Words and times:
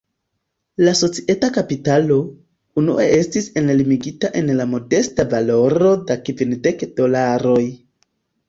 La 0.85 0.91
societa 0.99 1.49
kapitalo, 1.57 2.17
unue 2.83 3.05
estis 3.19 3.49
enlimigita 3.63 4.33
en 4.41 4.49
la 4.63 4.67
modesta 4.73 5.29
valoro 5.35 5.95
da 6.09 6.19
kvindek 6.31 6.83
dolaroj. 7.03 7.63